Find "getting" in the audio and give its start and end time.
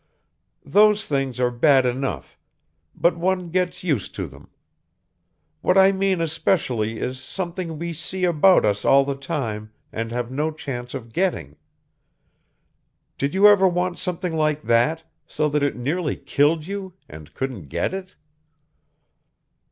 11.13-11.55